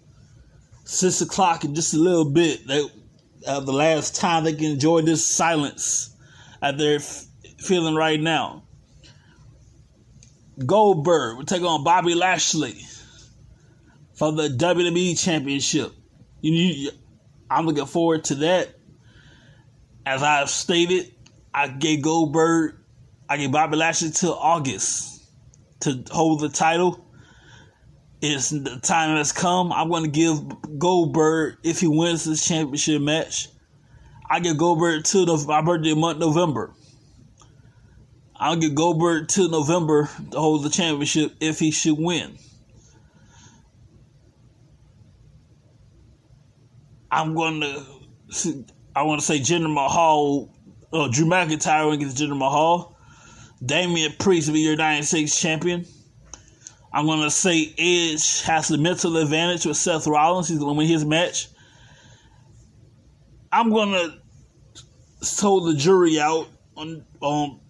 six 0.85 1.21
o'clock 1.21 1.64
and 1.64 1.75
just 1.76 1.92
a 1.92 1.99
little 1.99 2.30
bit, 2.30 2.66
they 2.66 2.83
uh, 3.47 3.61
the 3.61 3.73
last 3.73 4.16
time 4.16 4.45
they 4.45 4.54
can 4.54 4.73
enjoy 4.73 5.02
this 5.02 5.25
silence 5.26 6.16
that 6.61 6.78
they're 6.78 6.97
f- 6.97 7.26
feeling 7.59 7.95
right 7.95 8.21
now. 8.21 8.64
Goldberg 10.64 11.37
will 11.37 11.45
take 11.45 11.62
on 11.62 11.85
Bobby 11.85 12.14
Lashley 12.14 12.80
for 14.14 14.33
the 14.33 14.49
WWE 14.49 15.23
Championship. 15.23 15.92
You, 16.40 16.52
you, 16.52 16.90
I'm 17.50 17.66
looking 17.66 17.87
forward 17.87 18.25
to 18.25 18.35
that. 18.37 18.71
As 20.05 20.23
I've 20.23 20.50
stated, 20.50 21.12
I 21.52 21.69
gave 21.69 22.02
Goldberg, 22.02 22.76
I 23.28 23.37
gave 23.38 23.50
Bobby 23.50 23.76
Lashley 23.76 24.11
till 24.11 24.35
August 24.35 25.25
to 25.81 26.05
hold 26.11 26.40
the 26.40 26.49
title. 26.49 27.05
It's 28.21 28.50
the 28.50 28.81
time 28.83 29.16
has 29.16 29.33
come. 29.33 29.73
I'm 29.73 29.88
going 29.88 30.05
to 30.05 30.11
give 30.11 30.78
Goldberg, 30.78 31.59
if 31.62 31.81
he 31.81 31.88
wins 31.88 32.25
this 32.25 32.47
championship 32.47 33.02
match, 33.02 33.49
I 34.28 34.40
give 34.40 34.59
Goldberg 34.59 35.05
to 35.05 35.25
the, 35.25 35.45
my 35.47 35.62
birthday 35.62 35.95
month, 35.95 36.19
November. 36.19 36.73
I'll 38.35 38.57
give 38.57 38.75
Goldberg 38.75 39.28
to 39.28 39.49
November 39.49 40.11
to 40.31 40.38
hold 40.38 40.62
the 40.62 40.71
championship 40.71 41.33
if 41.40 41.59
he 41.59 41.71
should 41.71 41.99
win. 41.99 42.38
I'm 47.16 47.35
going 47.35 47.62
to, 47.62 48.64
I 48.94 49.02
want 49.04 49.20
to 49.23 49.26
say 49.26 49.40
Jinder 49.40 49.73
Mahal, 49.73 50.54
uh, 50.92 51.08
Drew 51.08 51.25
McIntyre 51.25 51.94
against 51.94 52.18
Jinder 52.18 52.37
Mahal. 52.37 52.94
Damian 53.64 54.12
Priest 54.18 54.49
will 54.49 54.54
be 54.54 54.61
your 54.61 54.73
United 54.73 55.06
States 55.06 55.40
champion. 55.40 55.87
I'm 56.92 57.06
going 57.06 57.23
to 57.23 57.30
say 57.30 57.73
Edge 57.78 58.42
has 58.42 58.68
the 58.68 58.76
mental 58.76 59.16
advantage 59.16 59.64
with 59.64 59.78
Seth 59.78 60.06
Rollins. 60.06 60.49
He's 60.49 60.58
going 60.58 60.75
to 60.75 60.76
win 60.76 60.88
his 60.88 61.06
match. 61.06 61.49
I'm 63.50 63.70
going 63.70 63.92
to 63.92 65.25
throw 65.25 65.61
the 65.61 65.75
jury 65.75 66.20
out 66.20 66.49
on, 66.76 67.02
on 67.23 67.61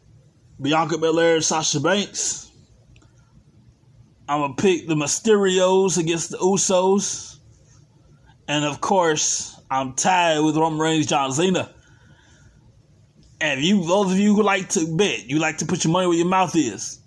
Bianca 0.60 0.98
Belair 0.98 1.36
and 1.36 1.44
Sasha 1.44 1.78
Banks. 1.78 2.50
I'm 4.28 4.40
going 4.40 4.56
to 4.56 4.60
pick 4.60 4.88
the 4.88 4.96
Mysterios 4.96 5.98
against 5.98 6.32
the 6.32 6.38
Usos. 6.38 7.35
And 8.48 8.64
of 8.64 8.80
course, 8.80 9.58
I'm 9.70 9.94
tied 9.94 10.40
with 10.40 10.56
Roman 10.56 10.78
Reigns, 10.78 11.06
John 11.06 11.32
Cena. 11.32 11.70
And 13.40 13.60
you, 13.62 13.84
those 13.84 14.12
of 14.12 14.18
you 14.18 14.34
who 14.34 14.42
like 14.42 14.70
to 14.70 14.96
bet, 14.96 15.28
you 15.28 15.38
like 15.38 15.58
to 15.58 15.66
put 15.66 15.84
your 15.84 15.92
money 15.92 16.06
where 16.06 16.16
your 16.16 16.26
mouth 16.26 16.56
is, 16.56 17.00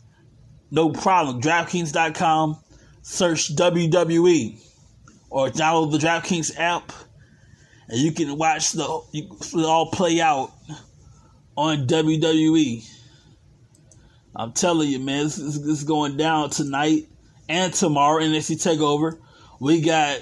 no 0.69 0.91
problem. 0.91 1.41
DraftKings.com, 1.41 2.59
search 3.01 3.55
WWE, 3.55 4.61
or 5.29 5.49
download 5.49 5.91
the 5.91 5.97
DraftKings 5.97 6.59
app, 6.59 6.91
and 7.87 7.99
you 7.99 8.11
can 8.11 8.37
watch 8.37 8.73
the 8.73 9.01
you, 9.11 9.29
all 9.65 9.89
play 9.89 10.21
out 10.21 10.51
on 11.55 11.87
WWE. 11.87 12.87
I'm 14.35 14.53
telling 14.53 14.89
you, 14.89 14.99
man, 14.99 15.25
this, 15.25 15.37
this 15.37 15.57
is 15.57 15.83
going 15.83 16.15
down 16.15 16.51
tonight 16.51 17.07
and 17.49 17.73
tomorrow 17.73 18.21
NXT 18.21 18.63
Takeover. 18.63 19.19
We 19.59 19.81
got, 19.81 20.21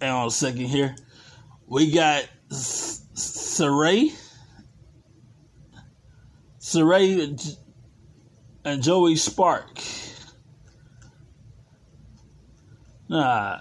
hang 0.00 0.10
on 0.10 0.26
a 0.26 0.30
second 0.30 0.66
here, 0.66 0.94
we 1.66 1.90
got 1.90 2.24
Saray. 2.50 4.12
Saray 6.58 7.56
and 8.64 8.82
Joey 8.82 9.16
Spark. 9.16 9.80
Nah. 13.08 13.60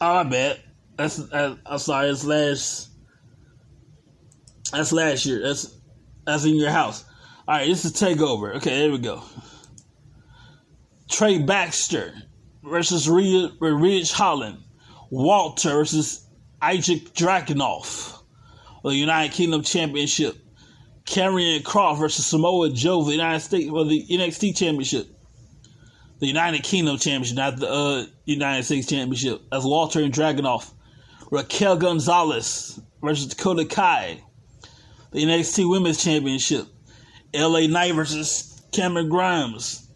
Oh, 0.00 0.14
I 0.16 0.22
bet. 0.24 0.60
That's, 0.96 1.16
that's 1.16 1.58
I'm 1.66 1.78
sorry, 1.78 2.08
it's 2.08 2.24
last 2.24 2.90
that's 4.72 4.92
last 4.92 5.26
year. 5.26 5.42
That's 5.42 5.78
that's 6.24 6.44
in 6.44 6.56
your 6.56 6.70
house. 6.70 7.04
Alright, 7.46 7.68
this 7.68 7.84
is 7.84 7.92
takeover. 7.92 8.56
Okay, 8.56 8.78
there 8.78 8.90
we 8.90 8.98
go. 8.98 9.22
Trey 11.10 11.38
Baxter 11.38 12.14
versus 12.62 13.08
Ridge 13.08 14.12
Holland. 14.12 14.58
Walter 15.12 15.74
versus 15.74 16.26
Isaac 16.62 17.12
Dragunov. 17.12 18.18
The 18.82 18.94
United 18.94 19.34
Kingdom 19.34 19.62
Championship. 19.62 20.38
Karrion 21.04 21.62
Kross 21.62 21.98
versus 21.98 22.24
Samoa 22.24 22.70
Joe 22.70 23.04
the 23.04 23.12
United 23.12 23.40
States 23.40 23.68
for 23.68 23.84
the 23.84 24.06
NXT 24.06 24.56
Championship. 24.56 25.08
The 26.20 26.26
United 26.26 26.62
Kingdom 26.62 26.96
Championship, 26.96 27.36
not 27.36 27.58
the 27.58 27.68
uh, 27.68 28.06
United 28.24 28.64
States 28.64 28.86
Championship. 28.86 29.42
As 29.52 29.64
Walter 29.64 30.00
and 30.00 30.14
Dragunov. 30.14 30.72
Raquel 31.30 31.76
Gonzalez 31.76 32.80
versus 33.02 33.26
Dakota 33.26 33.66
Kai. 33.66 34.18
The 35.10 35.24
NXT 35.24 35.68
Women's 35.68 36.02
Championship. 36.02 36.68
LA 37.34 37.66
Knight 37.66 37.94
versus 37.94 38.62
Cameron 38.72 39.10
Grimes. 39.10 39.86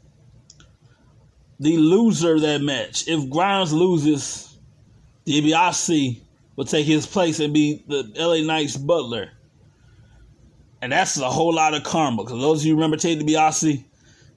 The 1.59 1.79
loser 1.79 2.35
of 2.35 2.43
that 2.43 2.61
match. 2.61 3.09
If 3.09 3.31
Grimes 3.31 3.73
loses, 3.73 4.46
DiBiase 5.27 6.21
will 6.55 6.65
take 6.65 6.87
his 6.87 7.07
place 7.07 7.41
and 7.41 7.53
be 7.53 7.85
the 7.89 8.11
LA 8.17 8.47
Knights 8.47 8.77
butler. 8.77 9.31
And 10.81 10.93
that's 10.93 11.19
a 11.19 11.31
whole 11.31 11.55
lot 11.55 11.75
of 11.75 11.83
karma. 11.83 12.23
Because 12.23 12.41
those 12.41 12.61
of 12.61 12.67
you 12.67 12.75
remember 12.75 12.97
Ted 12.97 13.19
DiBiase, 13.19 13.85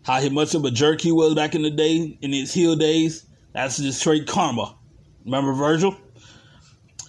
how 0.03 0.27
much 0.29 0.55
of 0.55 0.65
a 0.65 0.71
jerk 0.71 1.01
he 1.01 1.11
was 1.11 1.35
back 1.35 1.53
in 1.53 1.61
the 1.61 1.69
day, 1.69 2.17
in 2.21 2.33
his 2.33 2.53
heel 2.53 2.75
days, 2.75 3.25
that's 3.53 3.77
just 3.77 3.99
straight 3.99 4.27
karma. 4.27 4.75
Remember 5.25 5.53
Virgil? 5.53 5.95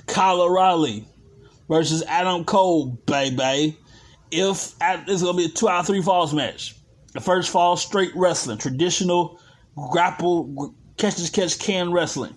Kyle 0.07 0.43
O'Reilly 0.43 1.07
versus 1.69 2.03
Adam 2.09 2.45
Cole, 2.45 2.99
baby. 3.07 3.79
If 4.33 4.75
it's 4.81 5.23
gonna 5.23 5.37
be 5.37 5.47
a 5.47 5.49
two 5.49 5.69
out 5.69 5.81
of 5.81 5.87
three 5.87 6.03
falls 6.03 6.35
match. 6.35 6.77
The 7.13 7.21
first 7.21 7.51
fall, 7.51 7.77
straight 7.77 8.13
wrestling, 8.15 8.59
traditional 8.59 9.41
grapple, 9.91 10.75
catch 10.97 11.19
as 11.19 11.31
catch 11.31 11.59
can 11.59 11.93
wrestling. 11.93 12.35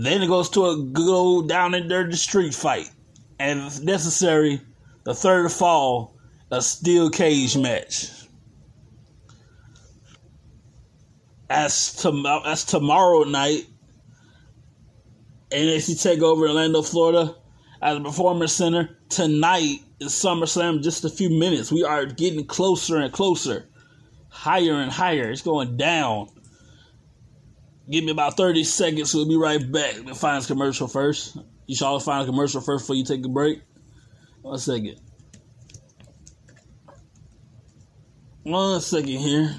Then 0.00 0.22
it 0.22 0.28
goes 0.28 0.48
to 0.50 0.66
a 0.66 0.76
good 0.76 1.12
old 1.12 1.48
down 1.48 1.74
and 1.74 1.88
dirty 1.88 2.16
street 2.16 2.54
fight. 2.54 2.88
And 3.40 3.58
if 3.66 3.82
necessary, 3.82 4.60
the 5.02 5.12
third 5.12 5.50
fall, 5.50 6.14
a 6.52 6.62
steel 6.62 7.10
cage 7.10 7.56
match. 7.56 8.08
As, 11.50 11.94
to, 12.02 12.42
as 12.46 12.64
tomorrow 12.64 13.24
night, 13.24 13.66
NXT 15.50 16.18
Takeover 16.18 16.48
Orlando, 16.48 16.82
Florida, 16.82 17.34
at 17.82 17.94
the 17.94 18.00
Performance 18.00 18.52
Center. 18.52 18.96
Tonight 19.08 19.80
is 19.98 20.12
SummerSlam. 20.12 20.80
Just 20.80 21.04
a 21.04 21.10
few 21.10 21.30
minutes. 21.30 21.72
We 21.72 21.82
are 21.82 22.06
getting 22.06 22.44
closer 22.44 22.98
and 22.98 23.12
closer, 23.12 23.68
higher 24.28 24.74
and 24.74 24.92
higher. 24.92 25.30
It's 25.30 25.42
going 25.42 25.76
down. 25.76 26.28
Give 27.90 28.04
me 28.04 28.10
about 28.10 28.36
30 28.36 28.64
seconds. 28.64 29.14
We'll 29.14 29.28
be 29.28 29.36
right 29.36 29.72
back. 29.72 29.94
The 30.04 30.14
finds 30.14 30.46
commercial 30.46 30.88
first. 30.88 31.38
You 31.66 31.74
should 31.74 31.86
always 31.86 32.04
find 32.04 32.22
a 32.22 32.26
commercial 32.26 32.60
first 32.60 32.84
before 32.84 32.96
you 32.96 33.04
take 33.04 33.24
a 33.24 33.28
break. 33.28 33.62
One 34.42 34.58
second. 34.58 35.00
One 38.42 38.80
second 38.80 39.08
here. 39.08 39.54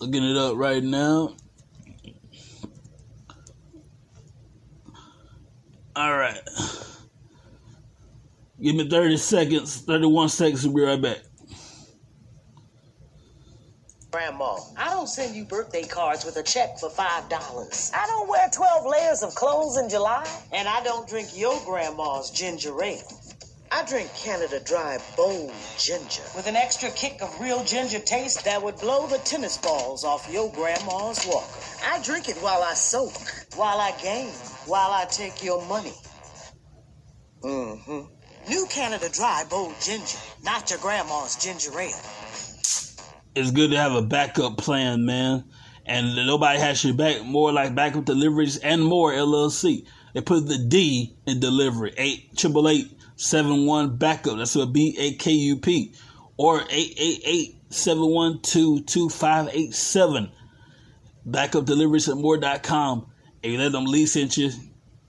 Looking 0.00 0.24
it 0.24 0.36
up 0.36 0.56
right 0.56 0.82
now. 0.82 1.36
All 5.94 6.16
right. 6.16 6.40
Give 8.62 8.76
me 8.76 8.88
30 8.88 9.16
seconds, 9.16 9.80
31 9.80 10.28
seconds, 10.28 10.64
we'll 10.64 10.76
be 10.76 10.82
right 10.82 11.02
back. 11.02 11.18
Grandma, 14.12 14.56
I 14.76 14.90
don't 14.90 15.08
send 15.08 15.34
you 15.34 15.44
birthday 15.44 15.82
cards 15.82 16.24
with 16.24 16.36
a 16.36 16.44
check 16.44 16.78
for 16.78 16.88
$5. 16.88 17.90
I 17.92 18.06
don't 18.06 18.28
wear 18.28 18.48
12 18.52 18.86
layers 18.86 19.24
of 19.24 19.34
clothes 19.34 19.78
in 19.78 19.88
July. 19.88 20.24
And 20.52 20.68
I 20.68 20.80
don't 20.84 21.08
drink 21.08 21.36
your 21.36 21.60
grandma's 21.64 22.30
ginger 22.30 22.80
ale. 22.84 23.02
I 23.72 23.84
drink 23.84 24.10
Canada 24.14 24.60
Dry 24.60 24.98
Bold 25.16 25.52
Ginger 25.78 26.22
with 26.36 26.46
an 26.46 26.54
extra 26.54 26.90
kick 26.90 27.20
of 27.20 27.40
real 27.40 27.64
ginger 27.64 27.98
taste 27.98 28.44
that 28.44 28.62
would 28.62 28.76
blow 28.76 29.08
the 29.08 29.18
tennis 29.18 29.56
balls 29.56 30.04
off 30.04 30.30
your 30.30 30.52
grandma's 30.52 31.26
walker. 31.26 31.60
I 31.84 32.00
drink 32.02 32.28
it 32.28 32.36
while 32.36 32.62
I 32.62 32.74
soak, 32.74 33.14
while 33.56 33.80
I 33.80 33.90
game, 34.00 34.30
while 34.66 34.92
I 34.92 35.06
take 35.06 35.42
your 35.42 35.66
money. 35.66 35.94
Mm-hmm. 37.42 38.21
New 38.48 38.66
Canada 38.66 39.08
Dry 39.08 39.44
Bold 39.48 39.74
Ginger, 39.80 40.18
not 40.42 40.68
your 40.70 40.78
grandma's 40.80 41.36
ginger 41.36 41.78
ale. 41.78 41.96
It's 43.34 43.50
good 43.52 43.70
to 43.70 43.76
have 43.76 43.92
a 43.92 44.02
backup 44.02 44.58
plan, 44.58 45.06
man. 45.06 45.44
And 45.86 46.14
nobody 46.16 46.58
has 46.58 46.84
your 46.84 46.94
back. 46.94 47.24
More 47.24 47.52
like 47.52 47.74
backup 47.74 48.04
deliveries 48.04 48.56
and 48.58 48.84
more 48.84 49.12
LLC. 49.12 49.86
They 50.12 50.20
put 50.20 50.46
the 50.46 50.58
D 50.58 51.14
in 51.26 51.40
delivery. 51.40 51.94
Eight 51.96 52.36
triple 52.36 52.68
eight 52.68 52.92
seven 53.16 53.64
one 53.64 53.96
backup. 53.96 54.36
That's 54.38 54.54
what 54.54 54.72
B 54.72 54.96
A 54.98 55.14
K 55.14 55.30
U 55.32 55.56
P. 55.56 55.94
Or 56.36 56.62
eight 56.68 56.94
eight 56.98 57.22
eight 57.24 57.56
seven 57.70 58.06
one 58.06 58.40
two 58.42 58.82
two 58.82 59.08
five 59.08 59.48
eight 59.52 59.74
seven. 59.74 60.30
Backup 61.24 61.64
deliveries 61.64 62.08
at 62.08 62.16
more.com. 62.16 63.06
And 63.42 63.52
you 63.52 63.58
let 63.58 63.72
them 63.72 63.84
lease 63.86 64.12
sent 64.12 64.36
you, 64.36 64.50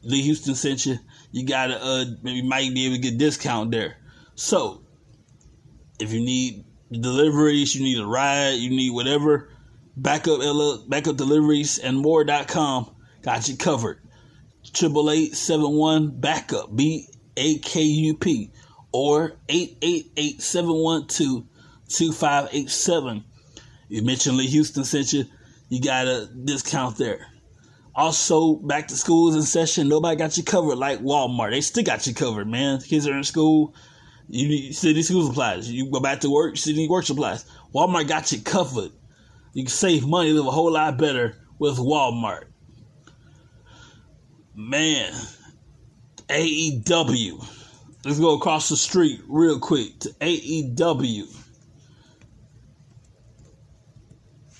Lee 0.03 0.21
Houston 0.21 0.55
sent 0.55 0.85
you, 0.85 0.99
you 1.31 1.45
gotta 1.45 1.81
uh 1.81 2.05
you 2.23 2.43
might 2.43 2.73
be 2.73 2.85
able 2.85 2.95
to 2.95 3.01
get 3.01 3.17
discount 3.17 3.71
there. 3.71 3.97
So 4.35 4.83
if 5.99 6.11
you 6.11 6.19
need 6.19 6.65
deliveries, 6.91 7.75
you 7.75 7.83
need 7.83 7.99
a 7.99 8.05
ride, 8.05 8.51
you 8.51 8.69
need 8.69 8.91
whatever, 8.91 9.49
backup 9.95 10.39
backup 10.87 11.15
deliveries 11.15 11.79
and 11.79 11.97
more.com 11.97 12.95
got 13.21 13.47
you 13.47 13.57
covered. 13.57 13.99
Triple 14.73 15.11
eight 15.11 15.35
seven 15.35 15.71
one 15.71 16.19
backup 16.19 16.75
B 16.75 17.07
A 17.37 17.57
K 17.59 17.81
U 17.81 18.17
P 18.17 18.51
or 18.91 19.37
eight 19.49 19.77
eight 19.81 20.11
eight 20.17 20.41
seven 20.41 20.73
one 20.73 21.07
two 21.07 21.47
two 21.87 22.11
five 22.11 22.49
eight 22.51 22.69
seven. 22.69 23.23
You 23.89 24.03
mentioned 24.03 24.37
Lee 24.37 24.47
Houston 24.47 24.83
sent 24.83 25.13
you, 25.13 25.25
you 25.69 25.81
got 25.81 26.07
a 26.07 26.27
discount 26.27 26.97
there. 26.97 27.27
Also, 27.95 28.55
back 28.55 28.87
to 28.87 28.95
schools 28.95 29.35
in 29.35 29.43
session. 29.43 29.87
Nobody 29.87 30.15
got 30.15 30.35
you 30.37 30.43
covered 30.43 30.77
like 30.77 30.99
Walmart. 30.99 31.51
They 31.51 31.61
still 31.61 31.83
got 31.83 32.07
you 32.07 32.13
covered, 32.13 32.47
man. 32.47 32.81
Kids 32.81 33.07
are 33.07 33.15
in 33.15 33.23
school. 33.23 33.75
You 34.27 34.47
need 34.47 34.73
city 34.73 35.03
school 35.03 35.27
supplies. 35.27 35.71
You 35.71 35.91
go 35.91 35.99
back 35.99 36.21
to 36.21 36.29
work, 36.29 36.57
city 36.57 36.87
work 36.87 37.05
supplies. 37.05 37.45
Walmart 37.73 38.07
got 38.07 38.31
you 38.31 38.41
covered. 38.41 38.91
You 39.53 39.63
can 39.63 39.71
save 39.71 40.07
money, 40.07 40.31
live 40.31 40.47
a 40.47 40.51
whole 40.51 40.71
lot 40.71 40.97
better 40.97 41.37
with 41.59 41.77
Walmart. 41.77 42.45
Man, 44.55 45.13
AEW. 46.29 47.45
Let's 48.03 48.19
go 48.19 48.35
across 48.35 48.69
the 48.69 48.77
street 48.77 49.21
real 49.27 49.59
quick 49.59 49.99
to 49.99 50.09
AEW. 50.09 51.39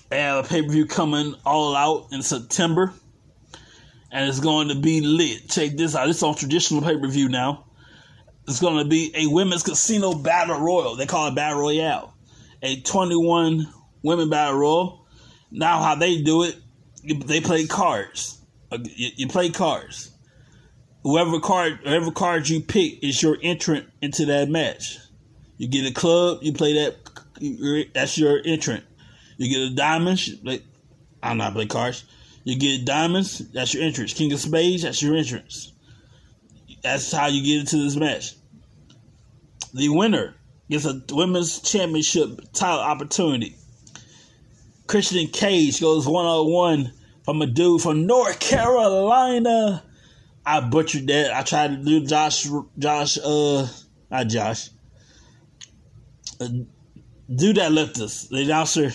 They 0.08 0.20
have 0.20 0.44
a 0.44 0.48
pay 0.48 0.62
per 0.62 0.68
view 0.68 0.86
coming 0.86 1.34
all 1.44 1.74
out 1.74 2.08
in 2.12 2.22
September. 2.22 2.92
And 4.14 4.28
it's 4.28 4.38
going 4.38 4.68
to 4.68 4.76
be 4.76 5.00
lit. 5.00 5.50
Check 5.50 5.72
this 5.72 5.96
out. 5.96 6.08
It's 6.08 6.22
on 6.22 6.36
traditional 6.36 6.80
pay 6.80 6.96
per 6.96 7.08
view 7.08 7.28
now. 7.28 7.64
It's 8.46 8.60
going 8.60 8.78
to 8.78 8.88
be 8.88 9.12
a 9.16 9.26
women's 9.26 9.64
casino 9.64 10.14
battle 10.14 10.60
royal. 10.60 10.94
They 10.94 11.06
call 11.06 11.26
it 11.28 11.34
battle 11.34 11.60
royale. 11.60 12.14
A 12.62 12.80
21 12.80 13.66
women 14.02 14.30
battle 14.30 14.56
royal. 14.56 15.06
Now, 15.50 15.82
how 15.82 15.96
they 15.96 16.22
do 16.22 16.44
it, 16.44 16.56
they 17.02 17.40
play 17.40 17.66
cards. 17.66 18.40
Uh, 18.70 18.78
you 18.94 19.26
play 19.26 19.50
cards. 19.50 20.12
Whoever 21.02 21.40
card, 21.40 21.80
whoever 21.82 22.12
card 22.12 22.48
you 22.48 22.60
pick 22.60 23.02
is 23.02 23.20
your 23.20 23.36
entrant 23.42 23.88
into 24.00 24.26
that 24.26 24.48
match. 24.48 24.98
You 25.58 25.68
get 25.68 25.90
a 25.90 25.92
club, 25.92 26.38
you 26.42 26.52
play 26.52 26.74
that. 26.74 27.90
That's 27.94 28.16
your 28.16 28.40
entrant. 28.44 28.84
You 29.38 29.50
get 29.50 29.72
a 29.72 29.74
diamond. 29.74 30.20
Like, 30.44 30.62
I'm 31.22 31.36
not 31.36 31.52
play 31.54 31.66
cards. 31.66 32.04
You 32.44 32.58
get 32.58 32.84
diamonds. 32.84 33.38
That's 33.52 33.74
your 33.74 33.82
entrance. 33.82 34.12
King 34.12 34.32
of 34.32 34.40
Spades. 34.40 34.82
That's 34.82 35.02
your 35.02 35.16
entrance. 35.16 35.72
That's 36.82 37.10
how 37.10 37.26
you 37.26 37.42
get 37.42 37.60
into 37.60 37.82
this 37.82 37.96
match. 37.96 38.34
The 39.72 39.88
winner 39.88 40.34
gets 40.70 40.84
a 40.84 41.02
women's 41.10 41.60
championship 41.60 42.40
title 42.52 42.80
opportunity. 42.80 43.56
Christian 44.86 45.28
Cage 45.28 45.80
goes 45.80 46.06
one 46.06 46.26
on 46.26 46.52
one 46.52 46.92
from 47.24 47.40
a 47.40 47.46
dude 47.46 47.80
from 47.80 48.06
North 48.06 48.38
Carolina. 48.38 49.82
I 50.44 50.60
butchered 50.60 51.06
that. 51.06 51.32
I 51.32 51.42
tried 51.42 51.68
to 51.68 51.76
do 51.76 52.04
Josh, 52.04 52.46
Josh, 52.78 53.18
uh, 53.24 53.66
not 54.10 54.28
Josh. 54.28 54.68
Uh, 56.38 56.48
dude 57.34 57.56
that 57.56 57.72
left 57.72 57.98
us, 57.98 58.28
the 58.28 58.42
announcer, 58.42 58.92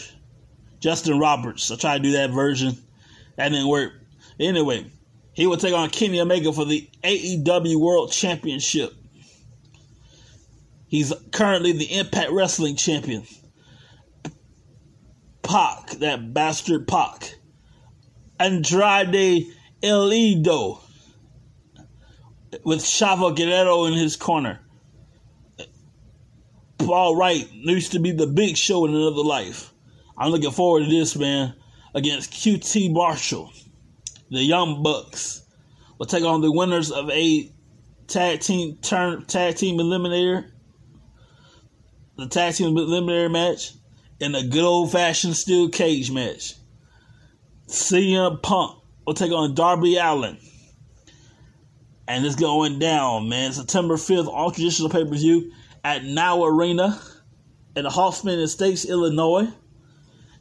Justin 0.80 1.18
Roberts. 1.18 1.72
I 1.72 1.76
tried 1.76 1.98
to 1.98 2.04
do 2.04 2.12
that 2.12 2.30
version. 2.30 2.78
That 3.40 3.54
didn't 3.54 3.70
work. 3.70 3.94
Anyway, 4.38 4.86
he 5.32 5.48
will 5.48 5.56
take 5.56 5.74
on 5.74 5.90
Kenny 5.92 6.20
Omega 6.20 6.52
for 6.52 6.66
the 6.66 6.90
AEW 7.06 7.80
World 7.80 8.12
Championship. 8.12 8.94
He's 10.90 11.14
currently 11.32 11.72
the 11.72 11.86
Impact 11.86 12.32
Wrestling 12.32 12.76
Champion. 12.76 13.24
Pac, 15.42 15.92
that 16.00 16.34
bastard 16.34 16.86
Pac. 16.86 17.36
Andrade 18.42 19.46
El 19.82 20.10
Idolo 20.10 20.82
with 22.66 22.80
Chavo 22.80 23.34
Guerrero 23.34 23.86
in 23.86 23.94
his 23.94 24.18
corner. 24.18 24.60
Paul 26.78 27.16
Wight 27.16 27.50
used 27.54 27.94
to 27.94 28.00
be 28.00 28.12
the 28.12 28.28
big 28.28 28.58
show 28.58 28.84
in 28.84 28.94
another 28.94 29.24
life. 29.24 29.74
I'm 30.18 30.30
looking 30.30 30.52
forward 30.52 30.84
to 30.84 30.90
this, 30.90 31.16
man, 31.16 31.54
against 31.94 32.32
QT 32.32 32.92
Marshall. 32.92 33.52
The 34.30 34.44
Young 34.44 34.84
Bucks 34.84 35.44
will 35.98 36.06
take 36.06 36.24
on 36.24 36.42
the 36.42 36.52
winners 36.52 36.92
of 36.92 37.10
a 37.10 37.52
tag 38.08 38.42
team 38.42 38.78
turn 38.82 39.26
tag 39.26 39.56
team 39.56 39.78
eliminator. 39.78 40.50
The 42.18 42.28
tag 42.28 42.56
team 42.56 42.76
eliminator 42.76 43.32
match 43.32 43.74
in 44.20 44.36
a 44.36 44.46
good 44.46 44.64
old 44.64 44.92
fashioned 44.92 45.36
steel 45.36 45.70
cage 45.70 46.12
match. 46.12 46.56
CM 47.68 48.42
Punk 48.42 48.82
will 49.06 49.14
take 49.14 49.32
on 49.32 49.56
Darby 49.56 49.98
Allin. 49.98 50.38
And 52.08 52.26
it's 52.26 52.36
going 52.36 52.80
down, 52.80 53.30
man. 53.30 53.54
September 53.54 53.96
5th, 53.96 54.28
all 54.28 54.52
traditional 54.52 54.90
pay 54.90 55.06
per 55.06 55.16
view 55.16 55.52
at 55.84 56.04
Now 56.04 56.44
Arena 56.44 57.00
in 57.76 57.86
Hoffman 57.86 58.40
Estates, 58.40 58.86
Illinois. 58.86 59.48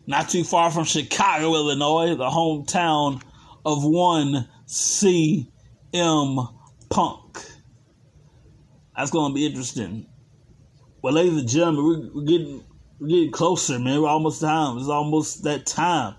Not 0.08 0.30
too 0.30 0.42
far 0.42 0.70
from 0.70 0.84
Chicago, 0.84 1.54
Illinois, 1.54 2.14
the 2.14 2.30
hometown 2.30 3.20
of 3.66 3.84
one 3.84 4.48
CM 4.66 5.46
Punk. 6.88 7.44
That's 8.96 9.10
going 9.10 9.32
to 9.32 9.34
be 9.34 9.44
interesting. 9.44 10.06
Well, 11.02 11.12
ladies 11.12 11.38
and 11.40 11.46
gentlemen, 11.46 11.84
we're, 11.84 12.20
we're 12.20 12.26
getting 12.26 12.64
we're 12.98 13.08
getting 13.08 13.32
closer, 13.32 13.78
man. 13.78 14.00
We're 14.00 14.08
almost 14.08 14.40
time. 14.40 14.78
It's 14.78 14.88
almost 14.88 15.44
that 15.44 15.66
time. 15.66 16.14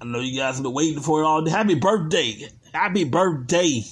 I 0.00 0.04
know 0.04 0.18
you 0.18 0.36
guys 0.36 0.56
have 0.56 0.64
been 0.64 0.74
waiting 0.74 1.00
for 1.00 1.20
it 1.22 1.24
all 1.24 1.42
day. 1.42 1.52
Happy 1.52 1.76
birthday. 1.76 2.48
Happy 2.74 3.04
birthday 3.04 3.82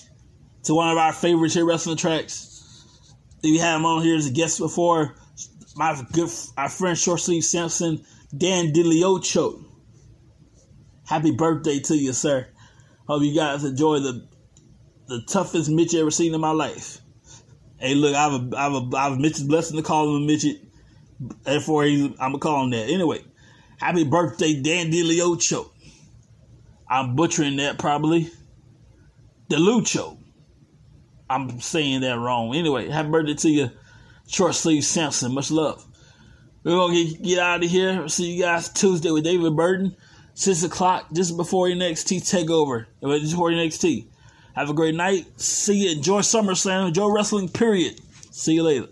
to 0.64 0.74
one 0.74 0.90
of 0.90 0.98
our 0.98 1.12
favorites 1.12 1.54
here, 1.54 1.64
Wrestling 1.64 1.96
Tracks. 1.96 2.84
We 3.44 3.58
had 3.58 3.76
him 3.76 3.86
on 3.86 4.02
here 4.02 4.16
as 4.16 4.26
a 4.26 4.32
guest 4.32 4.58
before. 4.58 5.14
My 5.76 6.04
good, 6.12 6.30
our 6.56 6.68
friend 6.68 6.98
Short 6.98 7.20
Sleeve 7.20 7.44
Sampson, 7.44 8.04
Dan 8.36 8.72
DiLiocho. 8.72 9.64
Happy 11.06 11.30
birthday 11.30 11.78
to 11.80 11.96
you, 11.96 12.12
sir. 12.12 12.48
Hope 13.06 13.22
you 13.22 13.34
guys 13.34 13.64
enjoy 13.64 14.00
the 14.00 14.26
the 15.06 15.22
toughest 15.28 15.70
midget 15.70 16.00
ever 16.00 16.10
seen 16.10 16.34
in 16.34 16.40
my 16.40 16.50
life. 16.50 17.00
Hey, 17.78 17.94
look, 17.94 18.14
I 18.16 18.28
have 18.28 18.52
a, 18.52 18.56
I 18.56 18.62
have 18.64 18.72
a, 18.72 18.96
I 18.96 19.08
have 19.10 19.18
midget's 19.18 19.44
blessing 19.44 19.76
to 19.76 19.82
call 19.82 20.08
him 20.08 20.22
a 20.22 20.26
midget. 20.26 20.60
Therefore, 21.44 21.84
I'm 21.84 22.16
gonna 22.18 22.38
call 22.38 22.64
him 22.64 22.70
that. 22.70 22.90
Anyway, 22.90 23.22
happy 23.78 24.04
birthday, 24.04 24.60
Dan 24.60 24.90
DiLiocho. 24.90 25.70
I'm 26.88 27.14
butchering 27.14 27.56
that 27.56 27.78
probably. 27.78 28.30
DeLucho. 29.48 30.18
I'm 31.30 31.60
saying 31.60 32.00
that 32.00 32.18
wrong. 32.18 32.54
Anyway, 32.54 32.88
happy 32.88 33.10
birthday 33.10 33.34
to 33.34 33.48
you, 33.48 33.70
short 34.26 34.54
sleeve 34.54 34.84
Samson. 34.84 35.32
Much 35.34 35.50
love. 35.50 35.85
We're 36.66 36.74
gonna 36.74 36.94
get, 36.94 37.22
get 37.22 37.38
out 37.38 37.62
of 37.62 37.70
here. 37.70 38.08
See 38.08 38.32
you 38.32 38.42
guys 38.42 38.68
Tuesday 38.68 39.12
with 39.12 39.22
David 39.22 39.54
Burton, 39.54 39.94
six 40.34 40.64
o'clock, 40.64 41.06
just 41.12 41.36
before 41.36 41.68
your 41.68 41.78
NXT 41.78 42.22
takeover. 42.22 42.86
Just 43.00 43.34
before 43.34 43.50
NXT. 43.50 44.08
Have 44.56 44.68
a 44.68 44.74
great 44.74 44.96
night. 44.96 45.26
See 45.40 45.84
you. 45.84 45.92
Enjoy 45.92 46.22
SummerSlam. 46.22 46.88
Enjoy 46.88 47.06
wrestling. 47.06 47.48
Period. 47.50 48.00
See 48.32 48.54
you 48.54 48.64
later. 48.64 48.88